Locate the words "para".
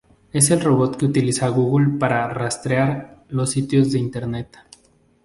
1.99-2.27